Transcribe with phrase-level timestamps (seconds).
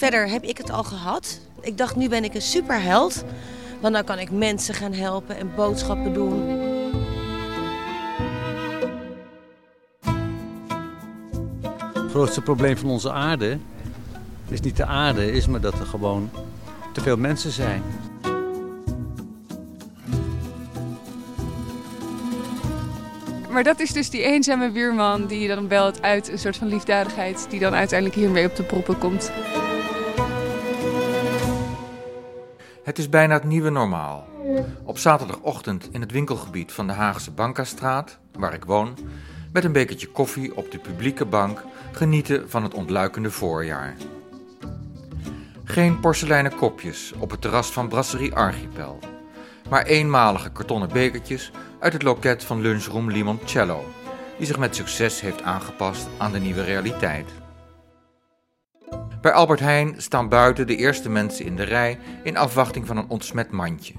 [0.00, 1.40] Verder heb ik het al gehad.
[1.60, 3.24] Ik dacht, nu ben ik een superheld.
[3.80, 6.48] Want dan kan ik mensen gaan helpen en boodschappen doen.
[11.92, 13.58] Het grootste probleem van onze aarde
[14.48, 16.30] is niet de aarde, is maar dat er gewoon
[16.92, 17.82] te veel mensen zijn.
[23.50, 26.68] Maar dat is dus die eenzame buurman die je dan belt uit een soort van
[26.68, 29.32] liefdadigheid, die dan uiteindelijk hiermee op de proppen komt.
[33.00, 34.28] Is bijna het nieuwe normaal.
[34.84, 38.98] Op zaterdagochtend in het winkelgebied van de Haagse Bankastraat, waar ik woon,
[39.52, 43.96] met een bekertje koffie op de publieke bank genieten van het ontluikende voorjaar.
[45.64, 48.98] Geen porseleinen kopjes op het terras van Brasserie Archipel,
[49.68, 53.84] maar eenmalige kartonnen bekertjes uit het loket van lunchroom Limoncello,
[54.38, 57.39] die zich met succes heeft aangepast aan de nieuwe realiteit.
[59.20, 63.08] Bij Albert Heijn staan buiten de eerste mensen in de rij in afwachting van een
[63.08, 63.94] ontsmet mandje.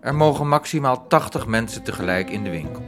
[0.00, 2.82] Er mogen maximaal 80 mensen tegelijk in de winkel.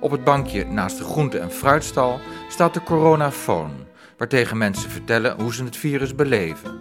[0.00, 3.70] Op het bankje naast de groente- en fruitstal staat de coronafoon,
[4.16, 6.80] waartegen mensen vertellen hoe ze het virus beleven.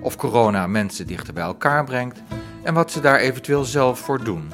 [0.00, 2.22] Of corona mensen dichter bij elkaar brengt
[2.62, 4.52] en wat ze daar eventueel zelf voor doen.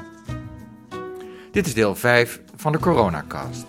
[1.50, 3.66] Dit is deel 5 van de Coronacast.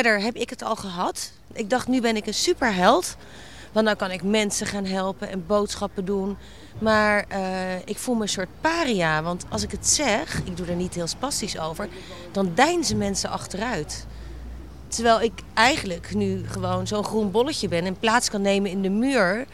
[0.00, 1.32] Verder heb ik het al gehad.
[1.52, 3.16] Ik dacht, nu ben ik een superheld.
[3.72, 6.36] Want dan kan ik mensen gaan helpen en boodschappen doen.
[6.78, 9.22] Maar eh, ik voel me een soort paria.
[9.22, 11.88] Want als ik het zeg, ik doe er niet heel spastisch over,
[12.32, 14.06] dan deinzen mensen achteruit.
[14.88, 18.90] Terwijl ik eigenlijk nu gewoon zo'n groen bolletje ben en plaats kan nemen in de
[18.90, 19.46] muur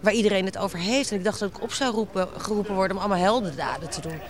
[0.00, 1.10] waar iedereen het over heeft.
[1.10, 4.20] En ik dacht dat ik op zou roepen, geroepen worden om allemaal heldendaden te doen.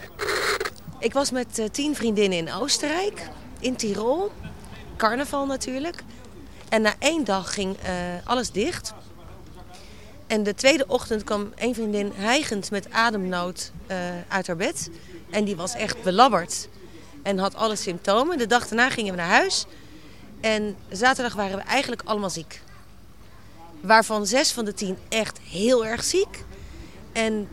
[0.98, 3.28] Ik was met eh, tien vriendinnen in Oostenrijk,
[3.60, 4.30] in Tirol.
[4.96, 6.02] Carnaval natuurlijk.
[6.68, 7.92] En na één dag ging eh,
[8.24, 8.92] alles dicht.
[10.26, 13.96] En de tweede ochtend kwam een vriendin hijgend met ademnood eh,
[14.28, 14.90] uit haar bed.
[15.30, 16.68] En die was echt belabberd.
[17.22, 18.38] En had alle symptomen.
[18.38, 19.66] De dag daarna gingen we naar huis.
[20.40, 22.62] En zaterdag waren we eigenlijk allemaal ziek.
[23.80, 26.44] Waarvan zes van de tien echt heel erg ziek.
[27.12, 27.48] En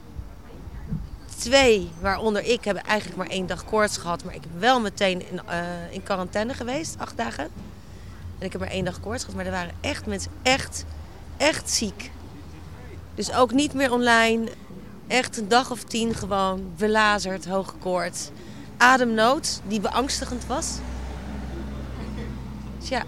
[1.42, 4.24] twee, waaronder ik, hebben eigenlijk maar één dag koorts gehad.
[4.24, 5.60] Maar ik heb wel meteen in, eh,
[5.90, 7.44] in quarantaine geweest, acht dagen.
[8.40, 9.36] En ik heb maar één dag koorts gehad.
[9.36, 10.86] Maar er waren echt mensen echt,
[11.38, 12.12] echt ziek.
[13.16, 14.48] Dus ook niet meer online.
[15.08, 18.30] Echt een dag of tien gewoon belazerd, hoge koorts.
[18.78, 20.78] Ademnood, die beangstigend was.
[22.80, 23.04] Dus ja.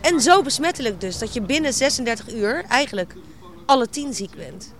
[0.00, 3.14] En zo besmettelijk dus, dat je binnen 36 uur eigenlijk
[3.66, 4.72] alle tien ziek bent.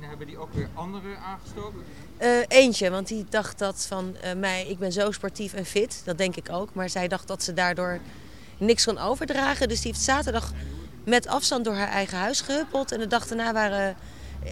[0.00, 1.84] Hebben die ook weer anderen aangestoken?
[2.16, 6.02] Eh, eentje, want die dacht dat van eh, mij, ik ben zo sportief en fit.
[6.04, 6.74] Dat denk ik ook.
[6.74, 8.00] Maar zij dacht dat ze daardoor
[8.58, 9.68] niks kon overdragen.
[9.68, 10.52] Dus die heeft zaterdag
[11.04, 12.92] met afstand door haar eigen huis gehuppeld.
[12.92, 13.96] En de dag daarna waren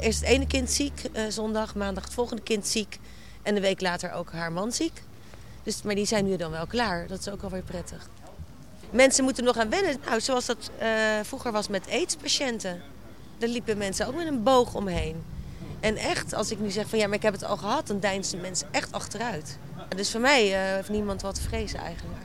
[0.01, 2.99] eerst het ene kind ziek, eh, zondag, maandag het volgende kind ziek.
[3.43, 5.03] En een week later ook haar man ziek.
[5.63, 7.07] Dus, maar die zijn nu dan wel klaar.
[7.07, 8.09] Dat is ook alweer prettig.
[8.91, 9.97] Mensen moeten nog aan wennen.
[10.05, 10.89] Nou, zoals dat eh,
[11.23, 12.83] vroeger was met aids-patiënten.
[13.43, 15.23] Daar liepen mensen ook met een boog omheen.
[15.81, 18.01] En echt, als ik nu zeg van ja, maar ik heb het al gehad, dan
[18.01, 19.59] deinzen mensen echt achteruit.
[19.97, 22.19] Dus voor mij eh, heeft niemand wat te vrezen eigenlijk.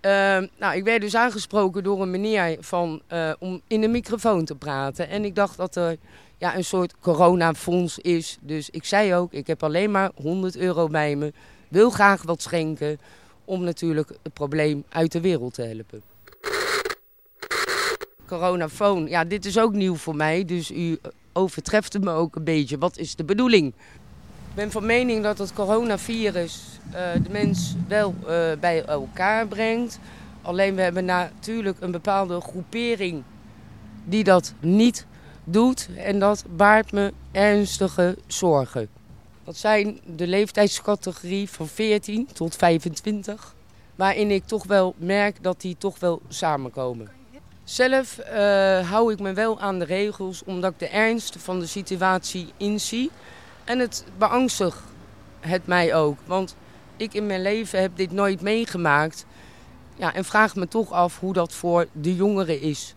[0.00, 4.44] Uh, nou, ik werd dus aangesproken door een meneer van, uh, om in de microfoon
[4.44, 5.08] te praten.
[5.08, 5.96] En ik dacht dat er
[6.38, 8.38] ja, een soort coronafonds is.
[8.40, 11.32] Dus ik zei ook, ik heb alleen maar 100 euro bij me.
[11.68, 12.98] Wil graag wat schenken
[13.44, 16.09] om natuurlijk het probleem uit de wereld te helpen.
[18.30, 20.44] Coronafoon, ja, dit is ook nieuw voor mij.
[20.44, 20.98] Dus u
[21.32, 22.78] overtreft het me ook een beetje.
[22.78, 23.66] Wat is de bedoeling?
[24.48, 28.26] Ik ben van mening dat het coronavirus uh, de mens wel uh,
[28.60, 29.98] bij elkaar brengt.
[30.42, 33.22] Alleen we hebben natuurlijk een bepaalde groepering
[34.04, 35.06] die dat niet
[35.44, 35.88] doet.
[35.96, 38.88] En dat baart me ernstige zorgen.
[39.44, 43.54] Dat zijn de leeftijdscategorie van 14 tot 25.
[43.96, 47.19] Waarin ik toch wel merk dat die toch wel samenkomen.
[47.70, 51.66] Zelf uh, hou ik me wel aan de regels omdat ik de ernst van de
[51.66, 53.10] situatie inzie.
[53.64, 54.78] En het beangstigt
[55.40, 56.18] het mij ook.
[56.24, 56.56] Want
[56.96, 59.26] ik in mijn leven heb dit nooit meegemaakt.
[59.96, 62.94] Ja, en vraag me toch af hoe dat voor de jongeren is.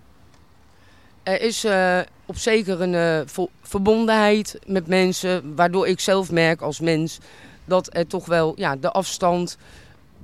[1.23, 6.79] Er is uh, op zeker een uh, verbondenheid met mensen, waardoor ik zelf merk als
[6.79, 7.19] mens
[7.65, 9.57] dat er toch wel ja, de afstand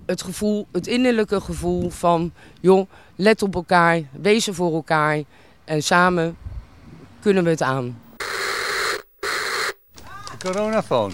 [0.09, 5.23] het gevoel, het innerlijke gevoel van, joh, let op elkaar, wees er voor elkaar
[5.63, 6.38] en samen
[7.19, 8.01] kunnen we het aan.
[9.17, 11.13] De coronafoon.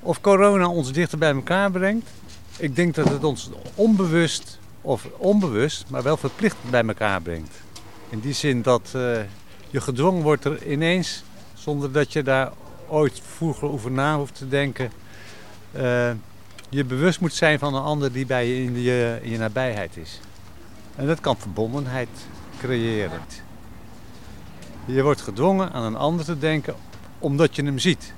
[0.00, 2.10] Of corona ons dichter bij elkaar brengt.
[2.58, 7.54] Ik denk dat het ons onbewust, of onbewust, maar wel verplicht bij elkaar brengt.
[8.08, 9.18] In die zin dat uh,
[9.70, 11.24] je gedwongen wordt er ineens,
[11.54, 12.52] zonder dat je daar
[12.88, 14.92] ooit vroeger over na hoeft te denken,
[15.76, 16.10] uh,
[16.74, 19.96] je bewust moet zijn van een ander die bij je in, je in je nabijheid
[19.96, 20.20] is.
[20.96, 22.08] En dat kan verbondenheid
[22.58, 23.20] creëren.
[24.84, 26.74] Je wordt gedwongen aan een ander te denken
[27.18, 28.12] omdat je hem ziet.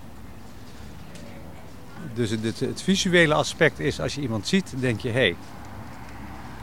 [2.14, 5.36] Dus het, het, visuele aspect is als je iemand ziet, denk je hé, hey,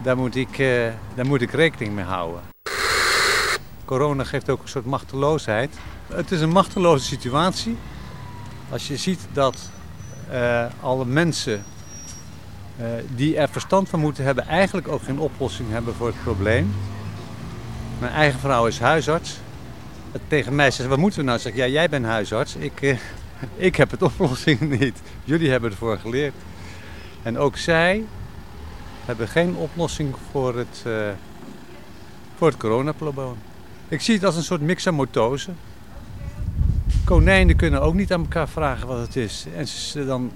[0.03, 2.41] daar, moet ik, uh, daar moet ik rekening mee houden.
[3.85, 5.77] Corona geeft ook een soort machteloosheid.
[6.13, 7.77] Het is een machteloze situatie.
[8.69, 9.57] Als je ziet dat
[10.31, 11.63] uh, alle mensen
[13.15, 16.73] die er verstand van moeten hebben, eigenlijk ook geen oplossing hebben voor het probleem.
[17.99, 19.39] Mijn eigen vrouw is huisarts.
[20.27, 21.39] Tegen mij zegt, wat moeten we nou?
[21.39, 22.55] Zeg ja, jij bent huisarts.
[22.55, 22.97] Ik, uh,
[23.55, 25.01] ik heb het oplossing niet.
[25.23, 26.33] Jullie hebben ervoor geleerd.
[27.23, 28.05] En ook zij
[29.05, 31.09] hebben geen oplossing voor het, uh,
[32.37, 33.35] voor het coronaprobleem.
[33.87, 35.51] Ik zie het als een soort mixamotose.
[37.03, 39.45] Konijnen kunnen ook niet aan elkaar vragen wat het is.
[39.55, 40.31] En ze dan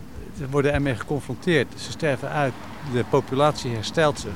[0.49, 1.67] worden ermee geconfronteerd.
[1.77, 2.53] Ze sterven uit,
[2.93, 4.35] de populatie herstelt zich.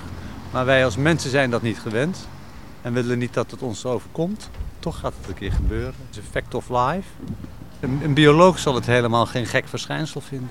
[0.51, 2.27] Maar wij als mensen zijn dat niet gewend.
[2.81, 4.49] En willen niet dat het ons overkomt.
[4.79, 5.93] Toch gaat het een keer gebeuren.
[6.07, 7.07] Het is fact of life.
[7.79, 10.49] Een, een bioloog zal het helemaal geen gek verschijnsel vinden.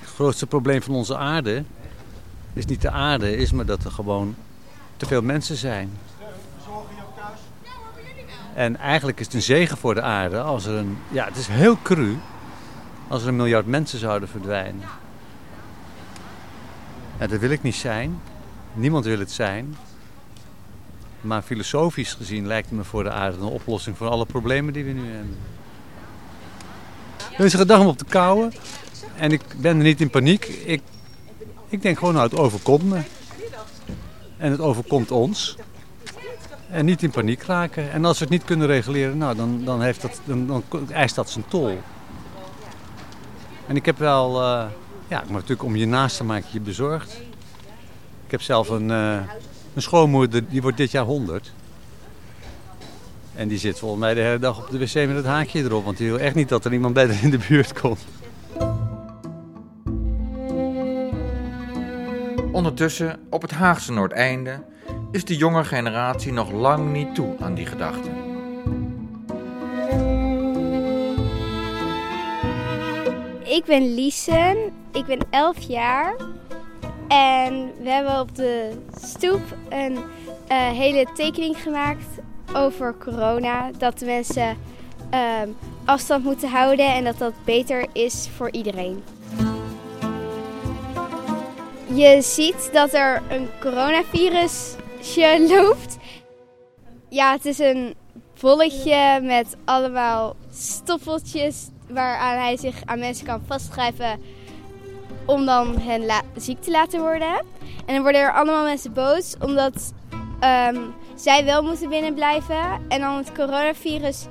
[0.00, 1.64] Het grootste probleem van onze aarde
[2.52, 4.34] is niet de aarde, is maar dat er gewoon
[4.96, 5.90] te veel mensen zijn.
[8.54, 10.98] En eigenlijk is het een zegen voor de aarde als er een.
[11.08, 12.16] Ja, het is heel cru
[13.10, 14.88] als er een miljard mensen zouden verdwijnen.
[17.18, 18.20] Ja, dat wil ik niet zijn.
[18.74, 19.76] Niemand wil het zijn.
[21.20, 24.84] Maar filosofisch gezien lijkt het me voor de aarde een oplossing voor alle problemen die
[24.84, 25.36] we nu hebben.
[27.36, 28.52] Er is een gedag om op te kouwen.
[29.16, 30.44] En ik ben er niet in paniek.
[30.44, 30.82] Ik,
[31.68, 33.00] ik denk gewoon, nou, het overkomt me.
[34.36, 35.56] En het overkomt ons.
[36.68, 37.92] En niet in paniek raken.
[37.92, 41.14] En als we het niet kunnen reguleren, nou, dan, dan, heeft dat, dan, dan eist
[41.14, 41.78] dat zijn tol.
[43.70, 44.64] En ik heb wel, uh,
[45.08, 47.22] ja, maar natuurlijk om je naast te maken je bezorgd.
[48.24, 49.20] Ik heb zelf een, uh,
[49.74, 51.52] een schoonmoeder, die wordt dit jaar 100.
[53.34, 55.84] En die zit volgens mij de hele dag op de wc met het haakje erop.
[55.84, 58.04] Want die wil echt niet dat er iemand bij in de buurt komt.
[62.52, 64.62] Ondertussen, op het Haagse Noordeinde,
[65.10, 68.19] is de jonge generatie nog lang niet toe aan die gedachte.
[73.60, 76.16] Ik ben Liesen, ik ben 11 jaar.
[77.08, 78.70] En we hebben op de
[79.02, 82.04] stoep een uh, hele tekening gemaakt
[82.54, 83.70] over corona.
[83.78, 84.56] Dat de mensen
[85.14, 85.42] uh,
[85.84, 89.02] afstand moeten houden en dat dat beter is voor iedereen.
[91.94, 95.96] Je ziet dat er een coronavirusje loopt.
[97.08, 97.94] Ja, het is een
[98.40, 104.20] bolletje met allemaal stoppeltjes waaraan hij zich aan mensen kan vastschrijven
[105.24, 107.44] om dan hen ziek te laten worden.
[107.86, 109.92] En dan worden er allemaal mensen boos omdat
[110.44, 114.26] um, zij wel moeten binnenblijven en dan het coronavirus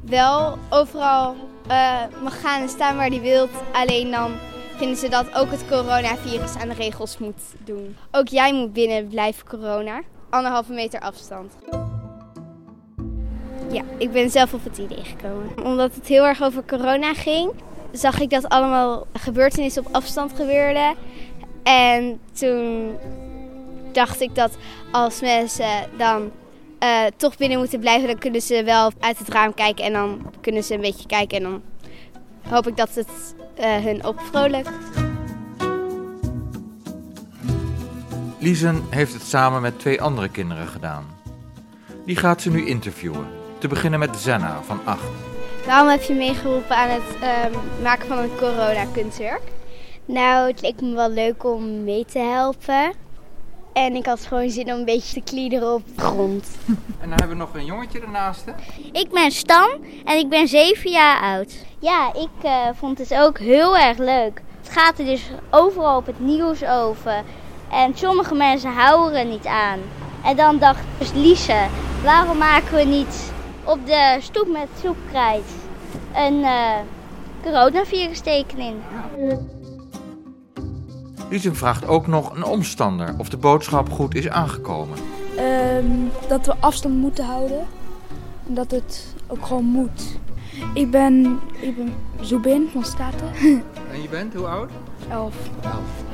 [0.00, 1.36] wel overal
[1.68, 3.50] uh, mag gaan en staan waar hij wilt.
[3.72, 4.32] Alleen dan
[4.76, 7.96] vinden ze dat ook het coronavirus aan de regels moet doen.
[8.10, 10.00] Ook jij moet binnen blijven corona.
[10.30, 11.52] Anderhalve meter afstand.
[13.70, 15.64] Ja, ik ben zelf op het idee gekomen.
[15.64, 17.50] Omdat het heel erg over corona ging,
[17.92, 20.94] zag ik dat allemaal gebeurtenissen op afstand gebeurden.
[21.62, 22.96] En toen
[23.92, 24.56] dacht ik dat
[24.92, 26.30] als mensen dan
[26.80, 30.30] uh, toch binnen moeten blijven, dan kunnen ze wel uit het raam kijken en dan
[30.40, 31.36] kunnen ze een beetje kijken.
[31.36, 31.62] En dan
[32.48, 34.70] hoop ik dat het uh, hun opvrolijkt.
[38.38, 41.04] Liesen heeft het samen met twee andere kinderen gedaan.
[42.04, 43.43] Die gaat ze nu interviewen.
[43.64, 45.00] Te beginnen met Zenna van 8.
[45.66, 47.02] Waarom heb je meegeholpen aan het
[47.52, 49.42] um, maken van een corona-kunstwerk?
[50.04, 52.92] Nou, het leek me wel leuk om mee te helpen.
[53.72, 56.48] En ik had gewoon zin om een beetje te kliederen op de grond.
[57.00, 58.44] En dan hebben we nog een jongetje ernaast.
[58.92, 59.68] Ik ben Stan
[60.04, 61.54] en ik ben 7 jaar oud.
[61.78, 64.42] Ja, ik uh, vond het ook heel erg leuk.
[64.62, 67.22] Het gaat er dus overal op het nieuws over.
[67.70, 69.78] En sommige mensen houden er niet aan.
[70.24, 71.66] En dan dacht dus Lise,
[72.02, 73.32] waarom maken we niet
[73.64, 75.44] op de stoep met soepkrijt
[76.14, 76.72] een uh,
[77.42, 78.76] coronavirus tekening?
[79.18, 79.38] Ja.
[81.30, 84.98] Liesem vraagt ook nog een omstander of de boodschap goed is aangekomen.
[85.36, 85.84] Ehm,
[86.28, 87.66] dat we afstand moeten houden.
[88.46, 90.18] En dat het ook gewoon moet.
[90.74, 93.30] Ik ben, ik ben Zubin van Staten.
[93.92, 94.70] En je bent hoe oud?
[95.10, 95.34] Elf.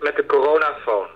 [0.00, 1.06] met de coronafoon.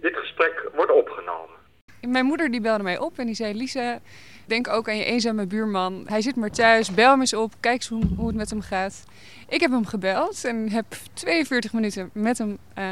[0.00, 1.54] Dit gesprek wordt opgenomen.
[2.00, 3.98] Mijn moeder die belde mij op en die zei: Lisa,
[4.44, 6.04] denk ook aan je eenzame buurman.
[6.08, 8.60] Hij zit maar thuis, bel hem eens op, kijk eens hoe, hoe het met hem
[8.60, 9.04] gaat.
[9.48, 12.84] Ik heb hem gebeld en heb 42 minuten met hem eh,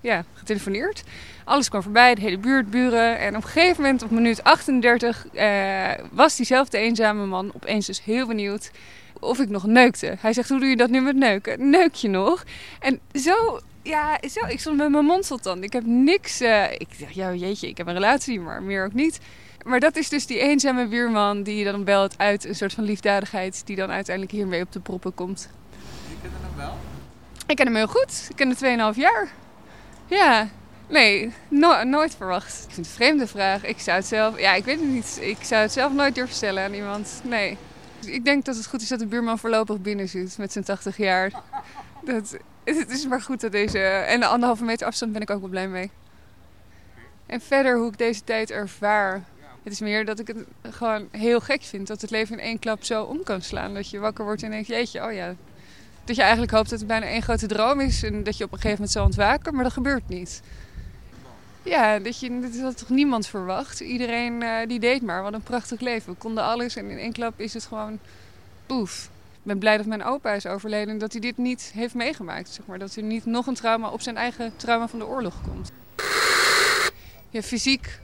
[0.00, 1.02] ja, getelefoneerd.
[1.44, 3.18] Alles kwam voorbij, de hele buurt, buren.
[3.18, 8.04] En op een gegeven moment, op minuut 38, eh, was diezelfde eenzame man opeens dus
[8.04, 8.70] heel benieuwd
[9.20, 10.16] of ik nog neukte.
[10.18, 11.70] Hij zegt, hoe doe je dat nu met neuken?
[11.70, 12.44] Neuk je nog?
[12.80, 15.62] En zo, ja, zo, ik stond met mijn mond tot dan.
[15.62, 18.92] Ik heb niks, eh, ik dacht, ja jeetje, ik heb een relatie, maar meer ook
[18.92, 19.18] niet.
[19.64, 22.84] Maar dat is dus die eenzame buurman die je dan belt uit een soort van
[22.84, 23.66] liefdadigheid...
[23.66, 25.48] die dan uiteindelijk hiermee op de proppen komt.
[26.08, 26.76] Je kent hem wel?
[27.46, 28.26] Ik ken hem heel goed.
[28.30, 29.28] Ik ken hem 2,5 jaar.
[30.06, 30.48] Ja,
[30.88, 32.54] nee, no- nooit verwacht.
[32.68, 33.64] Ik vind het een vreemde vraag.
[33.64, 35.18] Ik zou het zelf, ja, ik weet het niet.
[35.20, 37.20] Ik zou het zelf nooit durven stellen aan iemand.
[37.24, 37.56] Nee.
[38.06, 40.96] Ik denk dat het goed is dat de buurman voorlopig binnen zit met zijn 80
[40.96, 41.32] jaar.
[42.04, 42.36] Dat,
[42.76, 43.78] het is maar goed dat deze.
[43.78, 45.90] En de anderhalve meter afstand ben ik ook wel blij mee.
[47.26, 49.24] En verder hoe ik deze tijd ervaar.
[49.62, 52.58] Het is meer dat ik het gewoon heel gek vind dat het leven in één
[52.58, 53.74] klap zo om kan slaan.
[53.74, 55.34] Dat je wakker wordt en denkt, jeetje, oh ja.
[56.04, 58.52] Dat je eigenlijk hoopt dat het bijna één grote droom is en dat je op
[58.52, 60.42] een gegeven moment zal ontwaken, maar dat gebeurt niet.
[61.62, 63.80] Ja, dat, je, dat had toch niemand verwacht.
[63.80, 65.22] Iedereen eh, die deed maar.
[65.22, 66.12] Wat een prachtig leven.
[66.12, 67.98] We konden alles en in één klap is het gewoon
[68.66, 69.10] poef.
[69.48, 72.48] Ben blij dat mijn opa is overleden en dat hij dit niet heeft meegemaakt.
[72.48, 72.78] Zeg maar.
[72.78, 75.72] Dat er niet nog een trauma op zijn eigen trauma van de oorlog komt.
[77.30, 78.00] Ja, fysiek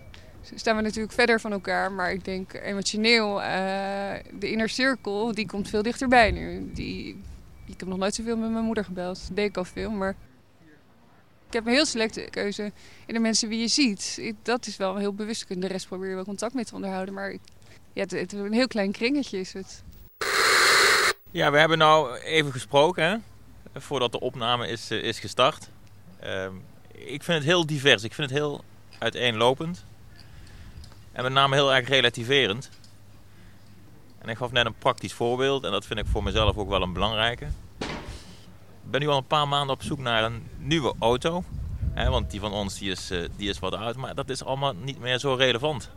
[0.54, 1.92] staan we natuurlijk verder van elkaar.
[1.92, 6.70] Maar ik denk emotioneel, eh, de inner cirkel, die komt veel dichterbij nu.
[6.72, 7.20] Die,
[7.66, 9.28] ik heb nog nooit zoveel met mijn moeder gebeld.
[9.28, 10.16] Dat deed ik al veel, maar...
[11.46, 12.72] Ik heb een heel selecte keuze
[13.06, 14.32] in de mensen wie je ziet.
[14.42, 15.60] Dat is wel heel bewust.
[15.60, 17.14] De rest probeer je wel contact mee te onderhouden.
[17.14, 17.32] Maar
[17.92, 19.83] ja, het, het, een heel klein kringetje is het.
[21.34, 23.24] Ja, we hebben nou even gesproken
[23.74, 25.68] voordat de opname is, eh, is gestart.
[26.20, 26.52] Ehm,
[26.92, 28.02] ik vind het heel divers.
[28.04, 28.64] Ik vind het heel
[28.98, 29.84] uiteenlopend.
[31.12, 32.70] En met name heel erg relativerend.
[34.18, 35.64] En ik gaf net een praktisch voorbeeld.
[35.64, 37.46] En dat vind ik voor mezelf ook wel een belangrijke.
[37.78, 41.44] Ik ben nu al een paar maanden op zoek naar een nieuwe auto.
[41.92, 43.96] Hè, want die van ons die is, eh, die is wat oud.
[43.96, 45.90] Maar dat is allemaal niet meer zo relevant.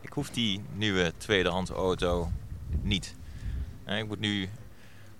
[0.00, 2.30] Ik hoef die nieuwe tweedehands auto
[2.80, 3.14] niet.
[3.86, 4.50] Ik moet nu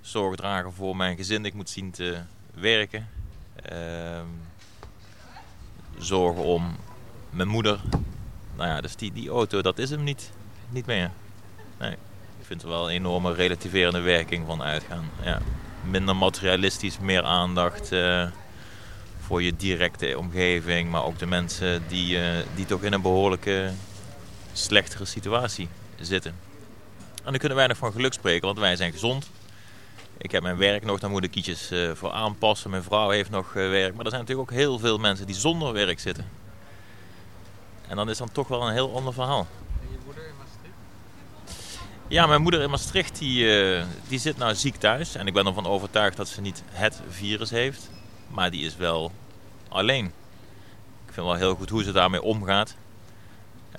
[0.02, 1.44] zorg dragen voor mijn gezin.
[1.44, 2.18] Ik moet zien te
[2.54, 3.08] werken.
[3.62, 4.26] Ehm,
[5.98, 6.76] zorgen om
[7.30, 7.80] mijn moeder.
[8.56, 10.30] Nou ja, dus die, die auto, dat is hem niet,
[10.68, 11.10] niet meer.
[11.78, 11.92] Nee,
[12.38, 15.10] ik vind er wel een enorme relativerende werking van uitgaan.
[15.22, 15.40] Ja.
[15.82, 18.26] Minder materialistisch, meer aandacht eh,
[19.20, 20.90] voor je directe omgeving.
[20.90, 23.70] Maar ook de mensen die, eh, die toch in een behoorlijke
[24.52, 25.68] slechtere situatie
[26.00, 26.34] zitten.
[27.24, 29.30] En dan kunnen wij nog van geluk spreken, want wij zijn gezond.
[30.22, 32.70] Ik heb mijn werk nog, daar moet ik ietsjes eh, voor aanpassen.
[32.70, 33.94] Mijn vrouw heeft nog eh, werk.
[33.94, 36.28] Maar er zijn natuurlijk ook heel veel mensen die zonder werk zitten.
[37.88, 39.46] En dan is dan toch wel een heel ander verhaal.
[39.80, 40.74] En je moeder in Maastricht?
[42.08, 45.14] Ja, mijn moeder in Maastricht die, eh, die zit nou ziek thuis.
[45.14, 47.90] En ik ben ervan overtuigd dat ze niet het virus heeft.
[48.28, 49.12] Maar die is wel
[49.68, 50.04] alleen.
[51.06, 52.76] Ik vind wel heel goed hoe ze daarmee omgaat.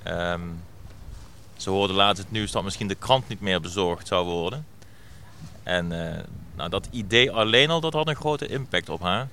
[0.02, 0.48] Ehm,
[1.56, 4.66] ze hoorde laatst het nieuws dat misschien de krant niet meer bezorgd zou worden.
[5.64, 9.28] En eh, nou, dat idee alleen al, dat had een grote impact op haar.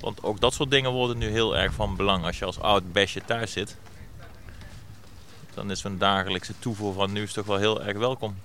[0.00, 2.24] Want ook dat soort dingen worden nu heel erg van belang.
[2.24, 3.76] Als je als oud besje thuis zit,
[5.54, 8.36] dan is zo'n dagelijkse toevoer van nieuws toch wel heel erg welkom.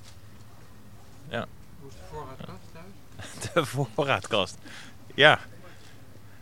[1.29, 1.45] Ja.
[1.79, 3.53] Hoe is de voorraadkast thuis?
[3.53, 4.57] De voorraadkast.
[5.15, 5.39] Ja.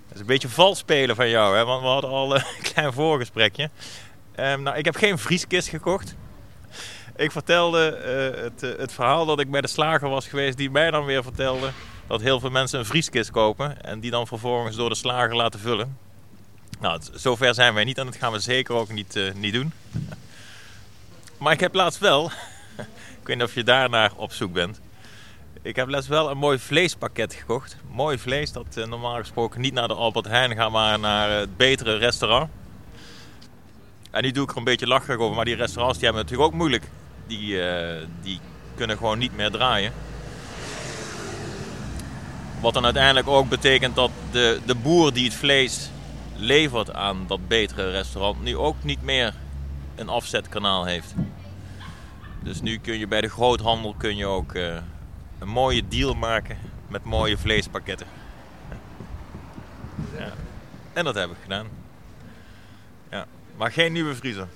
[0.07, 1.65] Dat is een beetje vals spelen van jou, hè?
[1.65, 2.43] want we hadden al een
[2.74, 3.69] klein voorgesprekje.
[4.36, 6.15] Ehm, nou, ik heb geen vrieskist gekocht.
[7.15, 10.72] Ik vertelde eh, het, eh, het verhaal dat ik bij de slager was geweest, die
[10.72, 11.72] mij dan weer vertelde
[12.08, 15.60] dat heel veel mensen een vrieskist kopen en die dan vervolgens door de slager laten
[15.60, 15.98] vullen.
[16.80, 19.74] Nou, zover zijn wij niet en dat gaan we zeker ook niet, eh, niet doen.
[21.38, 22.25] Maar ik heb laatst wel,
[23.22, 24.80] ik weet niet of je daarnaar op zoek bent,
[25.62, 27.77] ik heb laatst wel een mooi vleespakket gekocht.
[27.91, 31.96] Mooi vlees dat normaal gesproken niet naar de Albert Heijn gaat, maar naar het betere
[31.96, 32.50] restaurant.
[34.12, 36.32] En nu doe ik er een beetje lacherig over, maar die restaurants die hebben het
[36.32, 36.86] natuurlijk ook moeilijk.
[37.28, 38.40] Die, eh, die
[38.75, 39.94] kunnen gewoon niet meer draaien.
[42.62, 45.90] Wat dan uiteindelijk ook betekent dat de, de boer die het vlees
[46.36, 49.34] levert aan dat betere restaurant nu ook niet meer
[49.96, 51.13] een afzetkanaal heeft.
[52.40, 54.75] Dus nu kun je bij de groothandel kun je ook uh,
[55.40, 58.08] een mooie deal maken met mooie vleespakketten.
[60.18, 60.34] Ja.
[60.94, 61.68] En dat heb ik gedaan.
[63.10, 63.25] Ja.
[63.58, 64.48] Maar geen nieuwe vriezer.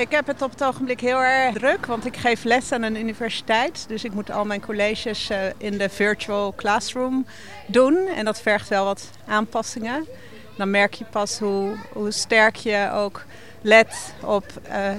[0.00, 2.96] Ik heb het op het ogenblik heel erg druk, want ik geef les aan een
[2.96, 3.84] universiteit.
[3.88, 7.26] Dus ik moet al mijn colleges uh, in de virtual classroom
[7.66, 8.06] doen.
[8.16, 10.06] En dat vergt wel wat aanpassingen.
[10.56, 13.24] Dan merk je pas hoe, hoe sterk je ook
[13.60, 14.90] let op uh,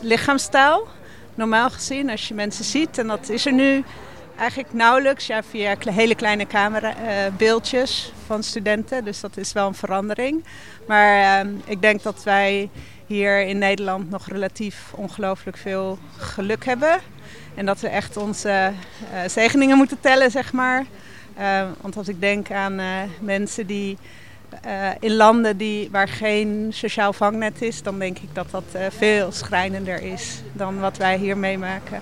[0.00, 0.86] lichaamstaal.
[1.34, 2.98] Normaal gezien, als je mensen ziet.
[2.98, 3.84] En dat is er nu
[4.38, 5.30] eigenlijk nauwelijks.
[5.50, 9.04] Via hele kleine camerabeeldjes uh, van studenten.
[9.04, 10.44] Dus dat is wel een verandering.
[10.86, 12.70] Maar uh, ik denk dat wij
[13.06, 16.98] hier in Nederland nog relatief ongelooflijk veel geluk hebben.
[17.54, 20.84] En dat we echt onze uh, zegeningen moeten tellen, zeg maar.
[21.38, 22.86] Uh, want als ik denk aan uh,
[23.20, 23.98] mensen die
[25.00, 30.02] in landen die, waar geen sociaal vangnet is, dan denk ik dat dat veel schrijnender
[30.02, 32.00] is dan wat wij hier meemaken.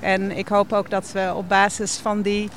[0.00, 2.50] En ik hoop ook dat we op basis van die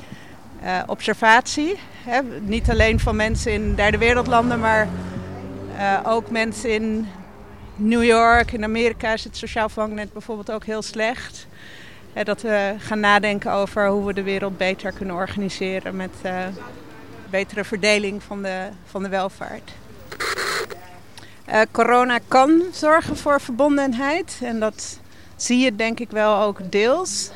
[0.86, 4.88] observatie, hè, niet alleen van mensen in derde wereldlanden, maar
[6.04, 7.08] ook mensen in
[7.76, 11.46] New York, in Amerika is het sociaal vangnet bijvoorbeeld ook heel slecht.
[12.24, 16.46] dat we gaan nadenken over hoe we de wereld beter kunnen organiseren met uh,
[17.30, 19.72] betere verdeling van de, van de welvaart.
[21.48, 24.98] Uh, corona kan zorgen voor verbondenheid en dat
[25.36, 27.30] zie je denk ik wel ook deels.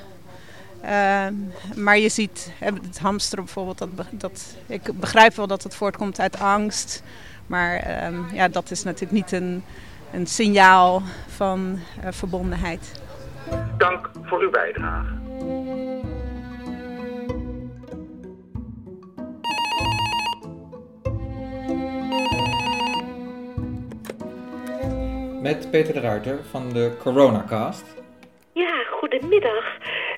[0.85, 1.27] Uh,
[1.75, 6.39] maar je ziet het hamsteren bijvoorbeeld, dat, dat, ik begrijp wel dat het voortkomt uit
[6.39, 7.03] angst.
[7.47, 7.99] Maar
[8.35, 9.65] ja, dat is natuurlijk niet een,
[10.17, 13.03] een signaal van uh, verbondenheid.
[13.79, 15.15] Dank voor uw bijdrage.
[25.43, 27.85] Met Peter de Ruiter van de Coronacast.
[28.53, 29.65] Ja, goedemiddag.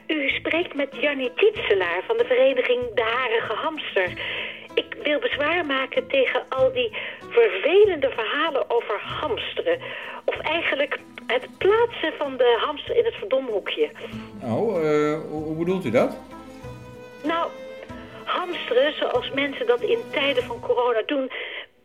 [0.07, 4.13] U spreekt met Jannie Tietselaar van de vereniging De Harige Hamster.
[4.75, 6.97] Ik wil bezwaar maken tegen al die
[7.29, 9.79] vervelende verhalen over hamsteren.
[10.25, 13.91] Of eigenlijk het plaatsen van de hamster in het verdomhoekje.
[14.43, 16.17] Oh, uh, hoe bedoelt u dat?
[17.23, 17.51] Nou,
[18.25, 21.31] hamsteren zoals mensen dat in tijden van corona doen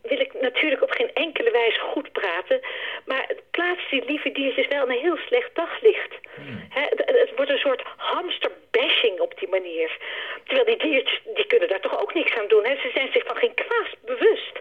[0.08, 2.60] wil ik natuurlijk op geen enkele wijze goed praten.
[3.04, 6.12] Maar het plaatst die lieve diertjes wel een heel slecht daglicht.
[6.34, 6.66] Hmm.
[6.68, 9.98] het, het, wordt een soort hamsterbashing op die manier.
[10.44, 12.64] Terwijl die diertjes, die kunnen daar toch ook niks aan doen.
[12.64, 14.54] Ze zijn zich van geen kwaad bewust.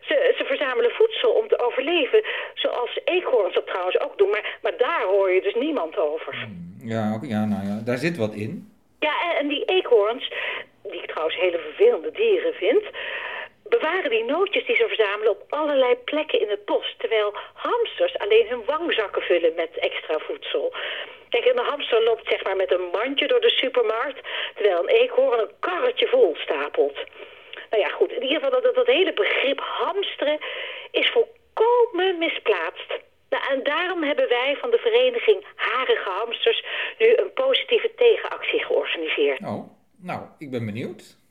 [0.00, 2.24] Ze, ze, verzamelen voedsel om te overleven.
[2.54, 4.30] Zoals eekhoorns dat trouwens ook doen.
[4.30, 6.34] Maar, maar daar hoor je dus niemand over.
[6.34, 6.74] Hmm.
[6.84, 8.72] Ja, ja, nou ja, daar zit wat in.
[9.00, 10.32] Ja, en, en die eekhoorns,
[10.82, 12.84] die ik trouwens hele vervelende dieren vind
[13.76, 16.94] bewaren die nootjes die ze verzamelen op allerlei plekken in het bos.
[16.98, 20.74] Terwijl hamsters alleen hun wangzakken vullen met extra voedsel.
[21.28, 24.20] Kijk, een hamster loopt zeg maar met een mandje door de supermarkt...
[24.54, 26.98] terwijl een eekhoorn een karretje vol stapelt.
[27.70, 30.38] Nou ja, goed, in ieder geval dat, dat hele begrip hamsteren
[30.90, 32.90] is volkomen misplaatst.
[33.28, 36.64] Nou, en daarom hebben wij van de vereniging Harige Hamsters
[36.98, 39.40] nu een positieve tegenactie georganiseerd.
[39.40, 41.21] Oh, nou, ik ben benieuwd.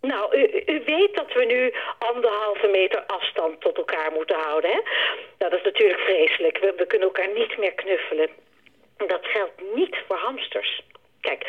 [0.00, 0.36] Nou,
[0.66, 4.80] u, weet dat we nu anderhalve meter afstand tot elkaar moeten houden, hè?
[5.38, 6.58] Dat is natuurlijk vreselijk.
[6.58, 8.28] We, kunnen elkaar niet meer knuffelen.
[8.96, 10.82] Dat geldt niet voor hamsters.
[11.20, 11.40] Kijk,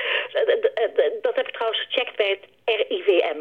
[1.22, 3.38] dat heb ik trouwens gecheckt bij het RIVM.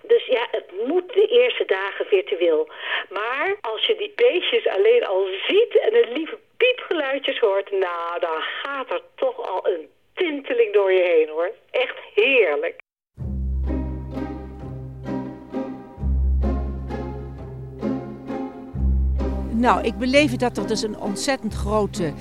[0.02, 2.68] Dus ja, het moet de eerste dagen virtueel.
[3.10, 7.70] Maar als je die beestjes alleen al ziet en een lieve piepgeluidjes hoort...
[7.70, 11.50] nou, dan gaat er toch al een tinteling door je heen, hoor.
[11.70, 12.78] Echt heerlijk.
[19.50, 22.12] Nou, ik beleef dat er dus een ontzettend grote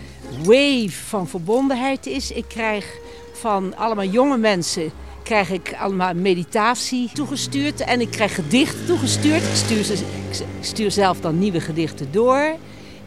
[0.43, 2.31] wave van verbondenheid is.
[2.31, 2.97] Ik krijg
[3.33, 4.91] van allemaal jonge mensen
[5.23, 9.43] krijg ik allemaal meditatie toegestuurd en ik krijg gedichten toegestuurd.
[9.43, 9.97] Ik stuur,
[10.29, 12.57] ik stuur zelf dan nieuwe gedichten door.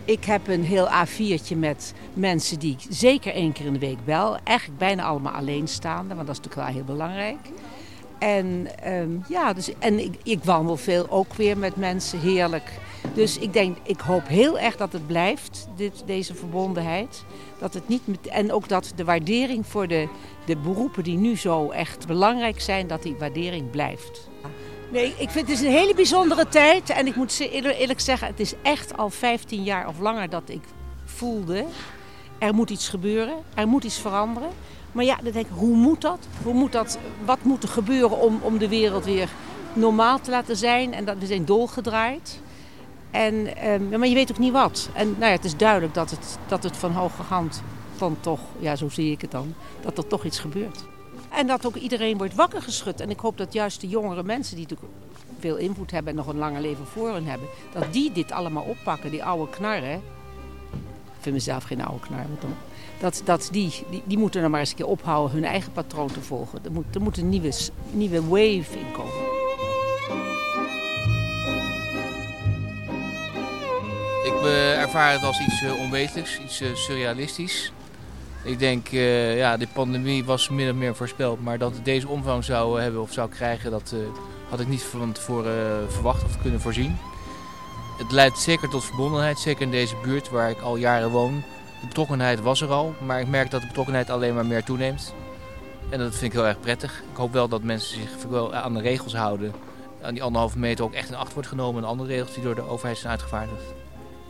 [0.05, 4.05] Ik heb een heel A4'tje met mensen die ik zeker één keer in de week
[4.05, 4.37] bel.
[4.45, 7.39] Eigenlijk bijna allemaal alleenstaande, want dat is natuurlijk wel heel belangrijk.
[8.19, 12.81] En, um, ja, dus, en ik, ik wandel veel ook weer met mensen, heerlijk.
[13.15, 17.25] Dus ik denk, ik hoop heel erg dat het blijft, dit, deze verbondenheid.
[17.59, 20.09] Dat het niet en ook dat de waardering voor de,
[20.47, 24.31] de beroepen die nu zo echt belangrijk zijn, dat die waardering blijft.
[24.93, 26.91] Nee, ik vind het is een hele bijzondere tijd.
[26.91, 30.63] En ik moet eerlijk zeggen, het is echt al 15 jaar of langer dat ik
[31.05, 31.65] voelde...
[32.39, 34.49] er moet iets gebeuren, er moet iets veranderen.
[34.93, 36.19] Maar ja, dan denk ik, hoe moet dat?
[36.43, 39.29] Hoe moet dat wat moet er gebeuren om, om de wereld weer
[39.73, 40.95] normaal te laten zijn?
[40.95, 42.41] En dat we zijn dolgedraaid.
[43.11, 44.89] En, um, maar je weet ook niet wat.
[44.95, 47.63] En nou ja, het is duidelijk dat het, dat het van hoge hand
[47.99, 50.85] dan toch, ja zo zie ik het dan, dat er toch iets gebeurt.
[51.33, 53.01] En dat ook iedereen wordt wakker geschud.
[53.01, 54.93] En ik hoop dat juist de jongere mensen die natuurlijk
[55.39, 58.63] veel invloed hebben en nog een lange leven voor hen hebben, dat die dit allemaal
[58.63, 60.03] oppakken, die oude knarren.
[61.05, 62.51] Ik vind mezelf geen oude knar, toch.
[63.01, 63.73] Dat, dat die,
[64.05, 66.59] die, moeten er maar eens een keer ophouden hun eigen patroon te volgen.
[66.65, 67.53] Er moet, er een nieuwe,
[67.91, 69.13] nieuwe wave in komen.
[74.25, 77.73] Ik ervaar het als iets uh, onwetelijks, iets uh, surrealistisch.
[78.45, 81.43] Ik denk, uh, ja, de pandemie was min of meer voorspeld.
[81.43, 83.95] Maar dat het deze omvang zou hebben of zou krijgen, dat
[84.49, 86.97] had ik niet van tevoren verwacht of kunnen voorzien.
[87.99, 91.43] Het leidt zeker tot verbondenheid, zeker in deze buurt waar ik al jaren woon.
[91.81, 95.15] De betrokkenheid was er al, maar ik merk dat de betrokkenheid alleen maar meer toeneemt.
[95.89, 97.03] En dat vind ik heel erg prettig.
[97.11, 99.53] Ik hoop wel dat mensen zich wel aan de regels houden.
[100.03, 102.55] Aan die anderhalve meter ook echt in acht wordt genomen en andere regels die door
[102.55, 103.82] de overheid zijn uitgevaardigd.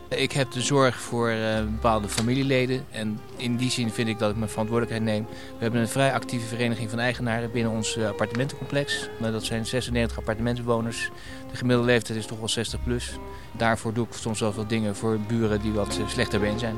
[0.07, 4.29] Ik heb de zorg voor uh, bepaalde familieleden en in die zin vind ik dat
[4.31, 5.25] ik mijn verantwoordelijkheid neem.
[5.57, 9.09] We hebben een vrij actieve vereniging van eigenaren binnen ons uh, appartementencomplex.
[9.19, 11.09] Dat zijn 96 appartementsbewoners.
[11.51, 13.17] De gemiddelde leeftijd is toch wel 60 plus.
[13.51, 16.75] Daarvoor doe ik soms wel wat dingen voor buren die wat uh, slechter been zijn.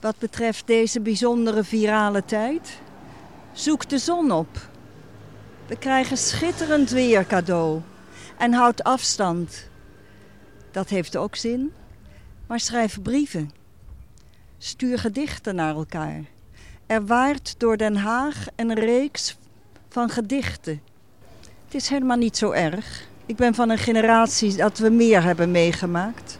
[0.00, 2.78] Wat betreft deze bijzondere virale tijd,
[3.52, 4.68] zoek de zon op.
[5.66, 7.80] We krijgen schitterend weer cadeau
[8.38, 9.67] en houd afstand.
[10.70, 11.72] Dat heeft ook zin.
[12.46, 13.50] Maar schrijf brieven.
[14.58, 16.24] Stuur gedichten naar elkaar.
[16.86, 19.36] Er waart door Den Haag een reeks
[19.88, 20.80] van gedichten.
[21.64, 23.06] Het is helemaal niet zo erg.
[23.26, 26.38] Ik ben van een generatie dat we meer hebben meegemaakt.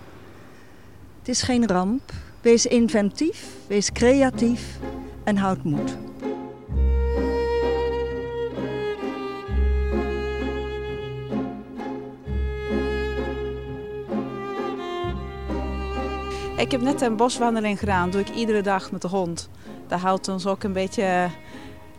[1.18, 2.12] Het is geen ramp.
[2.40, 4.78] Wees inventief, wees creatief
[5.24, 6.07] en houd moed.
[16.58, 18.10] Ik heb net een boswandeling gedaan.
[18.10, 19.48] doe ik iedere dag met de hond.
[19.86, 21.28] Dat houdt ons ook een beetje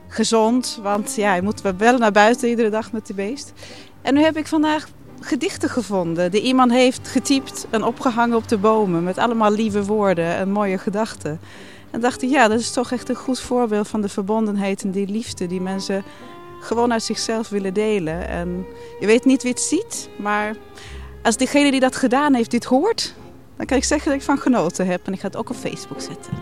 [0.08, 0.80] gezond.
[0.82, 3.54] Want ja, je moet wel naar buiten iedere dag met die beest.
[4.02, 4.88] En nu heb ik vandaag
[5.20, 6.32] gedichten gevonden.
[6.32, 9.04] Die iemand heeft getypt en opgehangen op de bomen.
[9.04, 11.40] Met allemaal lieve woorden en mooie gedachten.
[11.92, 14.92] En dacht ik, ja, dat is toch echt een goed voorbeeld van de verbondenheid en
[14.92, 16.04] die liefde die mensen
[16.62, 18.28] gewoon uit zichzelf willen delen.
[18.28, 18.66] En
[19.00, 20.56] je weet niet wie het ziet, maar
[21.24, 23.16] als degene die dat gedaan heeft dit hoort,
[23.60, 25.06] dan kan ik zeggen dat ik van genoten heb.
[25.06, 26.34] En ik ga het ook op Facebook zetten.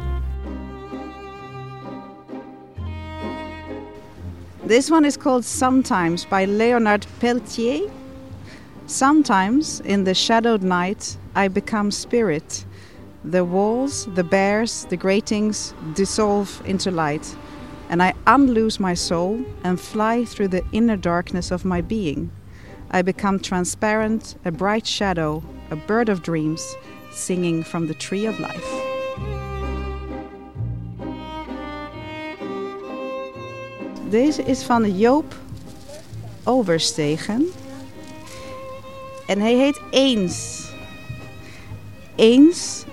[4.67, 7.89] This one is called Sometimes by Leonard Peltier.
[8.85, 12.65] Sometimes in the shadowed night I become spirit.
[13.29, 17.35] The walls, the bears, the gratings dissolve into light.
[17.89, 22.29] And I unloose my soul and fly through the inner darkness of my being.
[22.91, 26.75] I become transparent, a bright shadow, a bird of dreams,
[27.13, 28.85] singing from the tree of life.
[34.09, 35.35] Deze is van Joop
[36.43, 37.45] Overstegen.
[39.27, 40.65] En hij heet Eens.
[42.15, 42.83] Eens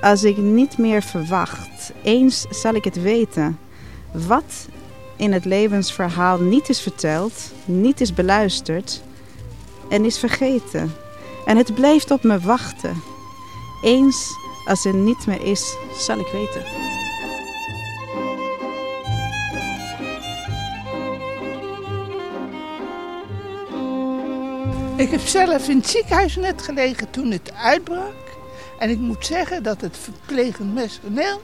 [0.00, 1.92] als ik niet meer verwacht.
[2.02, 3.58] Eens zal ik het weten.
[4.12, 4.68] Wat
[5.16, 9.02] in het levensverhaal niet is verteld, niet is beluisterd
[9.88, 10.94] en is vergeten.
[11.44, 13.11] En het blijft op me wachten.
[13.82, 16.64] Eens als er niet meer is, zal ik weten.
[24.96, 28.14] Ik heb zelf in het ziekenhuis net gelegen toen het uitbrak.
[28.78, 31.42] En ik moet zeggen dat het verplegend personeel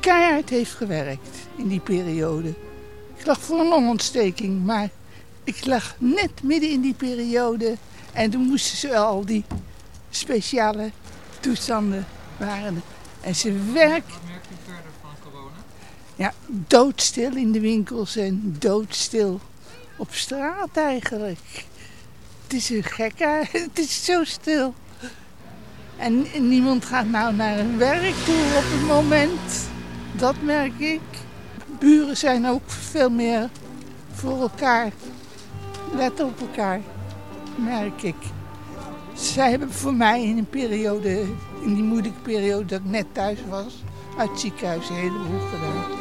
[0.00, 2.54] keihard heeft gewerkt in die periode.
[3.16, 4.88] Ik lag voor een longontsteking, maar
[5.44, 7.76] Ik lag net midden in die periode
[8.12, 9.44] en toen moesten ze al die
[10.10, 10.90] speciale
[11.42, 12.82] toestanden waren.
[13.20, 14.08] En ze werk.
[14.08, 15.56] Wat merk je verder van corona?
[16.16, 19.40] Ja, doodstil in de winkels en doodstil
[19.96, 21.64] op straat eigenlijk.
[22.42, 24.74] Het is een gekke, het is zo stil.
[25.96, 29.68] En niemand gaat nou naar hun werk toe op het moment.
[30.12, 31.00] Dat merk ik.
[31.78, 33.48] Buren zijn ook veel meer
[34.12, 34.92] voor elkaar.
[35.94, 36.80] Let op elkaar,
[37.56, 38.16] merk ik.
[39.22, 41.24] Zij hebben voor mij in een periode,
[41.64, 43.82] in die moeilijke periode dat ik net thuis was,
[44.18, 46.00] uit het ziekenhuis een heleboel gedaan.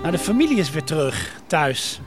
[0.00, 2.00] Nou, de familie is weer terug thuis.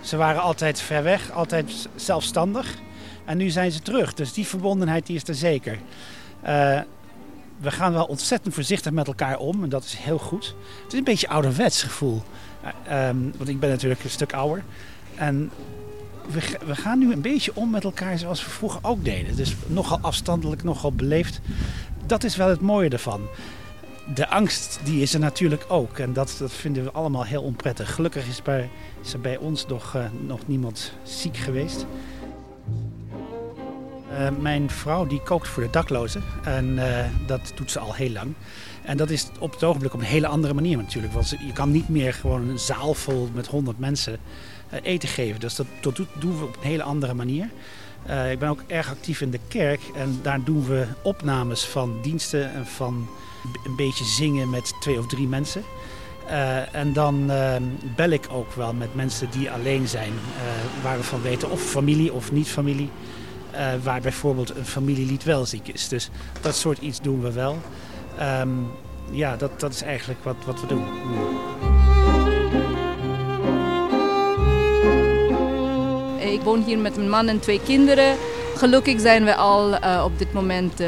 [0.00, 2.74] Ze waren altijd ver weg, altijd zelfstandig.
[3.24, 5.78] En nu zijn ze terug, dus die verbondenheid die is er zeker.
[6.46, 6.80] Uh,
[7.60, 10.54] we gaan wel ontzettend voorzichtig met elkaar om en dat is heel goed.
[10.82, 12.22] Het is een beetje ouderwets gevoel.
[12.86, 14.64] Uh, um, want ik ben natuurlijk een stuk ouder.
[15.14, 15.50] En
[16.30, 19.36] we, we, gaan nu een beetje om met elkaar zoals we vroeger ook deden.
[19.36, 21.40] Dus nogal afstandelijk, nogal beleefd.
[22.06, 23.20] Dat is wel het mooie ervan.
[24.14, 25.98] De angst die is er natuurlijk ook.
[25.98, 27.94] En dat, dat vinden we allemaal heel onprettig.
[27.94, 28.70] Gelukkig is, bij,
[29.12, 31.86] er bij ons nog, uh, nog niemand ziek geweest.
[34.20, 38.10] Uh, mijn vrouw die kookt voor de daklozen en uh, dat doet ze al heel
[38.10, 38.34] lang.
[38.82, 41.12] En dat is op het ogenblik op een hele andere manier natuurlijk.
[41.12, 44.18] Want je kan niet meer gewoon een zaal vol met 100 mensen
[44.72, 45.40] uh, eten geven.
[45.40, 47.50] Dus dat, dat, doen we op een hele andere manier.
[48.30, 52.52] ik ben ook erg actief in de kerk en daar doen we opnames van diensten
[52.52, 53.08] en van
[53.64, 55.62] een beetje zingen met twee of drie mensen.
[56.72, 57.26] en dan
[57.96, 60.12] bel ik ook wel met mensen die alleen zijn,
[60.82, 62.90] waar we van weten of familie of niet familie.
[63.54, 65.88] Uh, waar bijvoorbeeld een familielid wel ziek is.
[65.88, 66.10] Dus
[66.40, 67.58] dat soort iets doen we wel.
[68.40, 68.70] Um,
[69.10, 70.84] ja, dat, dat is eigenlijk wat, wat we doen.
[76.32, 78.16] Ik woon hier met mijn man en twee kinderen.
[78.56, 80.82] Gelukkig zijn we al uh, op dit moment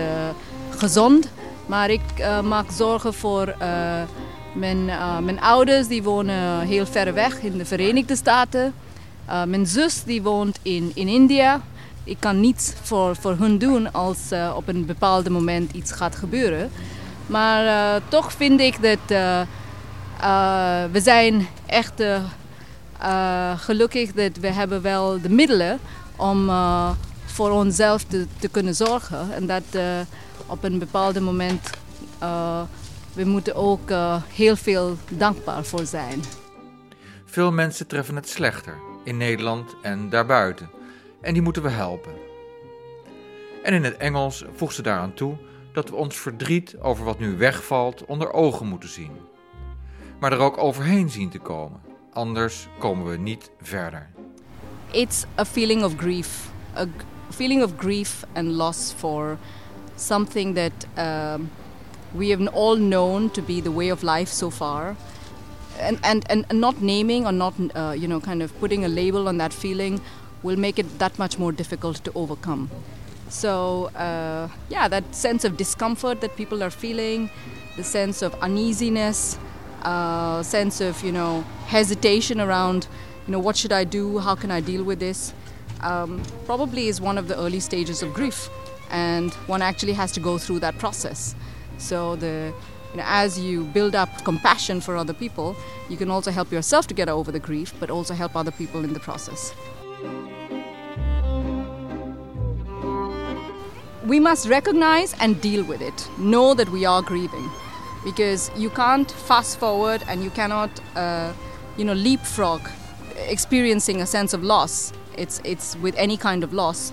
[0.70, 1.28] gezond.
[1.66, 2.00] Maar ik
[2.44, 3.54] maak zorgen voor
[4.52, 4.84] mijn,
[5.24, 5.86] mijn ouders.
[5.86, 8.74] Die wonen heel ver weg in de Verenigde Staten.
[9.46, 11.60] mijn zus die woont in, in India
[12.04, 16.16] ik kan niets voor, voor hun doen als uh, op een bepaald moment iets gaat
[16.16, 16.70] gebeuren.
[17.26, 19.40] Maar uh, toch vind ik dat uh,
[20.92, 22.02] we zijn echt
[23.56, 25.78] gelukkig dat we hebben wel de middelen
[26.16, 26.50] om
[27.24, 29.34] voor onszelf te, te, kunnen zorgen.
[29.34, 29.62] En dat
[30.46, 31.70] op een bepaald moment
[33.12, 33.90] we moeten ook
[34.28, 36.22] heel veel dankbaar voor zijn.
[37.24, 40.70] Veel mensen treffen het slechter in Nederland en daarbuiten
[41.22, 42.12] en die moeten we helpen.
[43.62, 45.36] En in het Engels voegt ze daaraan toe
[45.72, 49.10] dat we ons verdriet over wat nu wegvalt onder ogen moeten zien.
[50.20, 51.80] Maar er ook overheen zien te komen,
[52.12, 54.08] anders komen we niet verder.
[54.90, 56.86] It's a feeling of grief, a
[57.30, 59.38] feeling of grief and loss for
[59.96, 61.50] something that um,
[62.10, 64.94] we have all known to be the way of life so far.
[65.80, 69.26] And, and, and not naming or not, uh, you know, kind of putting a label
[69.28, 70.00] on that feeling
[70.42, 72.70] will make it that much more difficult to overcome.
[73.28, 77.30] So, uh, yeah, that sense of discomfort that people are feeling,
[77.76, 79.38] the sense of uneasiness,
[79.82, 82.86] uh, sense of, you know, hesitation around,
[83.26, 84.18] you know, what should I do?
[84.18, 85.32] How can I deal with this?
[85.80, 88.50] Um, probably is one of the early stages of grief.
[88.90, 91.34] And one actually has to go through that process.
[91.78, 92.52] So, the,
[92.90, 95.56] you know, as you build up compassion for other people,
[95.88, 98.84] you can also help yourself to get over the grief, but also help other people
[98.84, 99.54] in the process.
[104.04, 106.08] We must recognize and deal with it.
[106.18, 107.48] Know that we are grieving,
[108.04, 111.32] because you can't fast forward and you cannot, uh,
[111.76, 112.60] you know, leapfrog
[113.16, 114.92] experiencing a sense of loss.
[115.16, 116.92] It's it's with any kind of loss.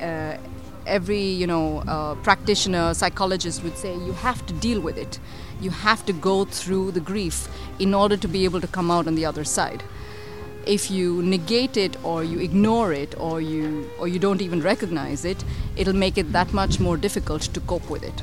[0.00, 0.36] Uh,
[0.86, 5.20] every you know uh, practitioner, psychologist would say you have to deal with it.
[5.60, 9.06] You have to go through the grief in order to be able to come out
[9.06, 9.82] on the other side
[10.66, 15.24] if you negate it or you ignore it or you or you don't even recognize
[15.24, 15.44] it,
[15.76, 18.22] it'll make it that much more difficult to cope with it.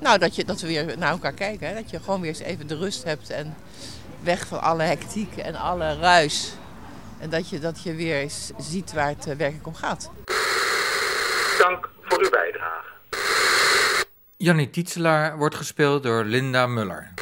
[0.00, 1.68] Nou, dat, je, dat we weer naar elkaar kijken.
[1.68, 1.74] Hè?
[1.74, 3.56] Dat je gewoon weer eens even de rust hebt en
[4.22, 6.52] weg van alle hectiek en alle ruis.
[7.18, 10.10] En dat je, dat je weer eens ziet waar het werkelijk om gaat.
[11.58, 12.69] Dank voor uw bijdrage.
[14.42, 17.14] Jannie Tietselaar wordt gespeeld door Linda Muller.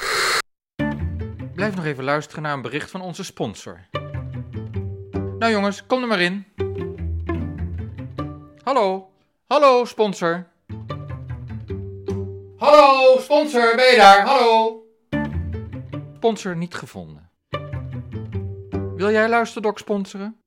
[1.55, 3.81] Blijf nog even luisteren naar een bericht van onze sponsor.
[5.39, 6.47] Nou jongens, kom er maar in.
[8.63, 9.11] Hallo,
[9.47, 10.47] hallo sponsor.
[12.57, 14.27] Hallo sponsor, ben je daar?
[14.27, 14.83] Hallo.
[16.17, 17.31] Sponsor niet gevonden.
[18.97, 20.41] Wil jij Luisterdok sponsoren?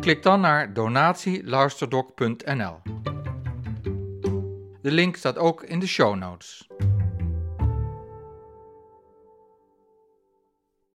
[0.00, 2.85] Klik dan naar donatieluisterdok.nl.
[4.86, 6.66] De link staat ook in de show notes.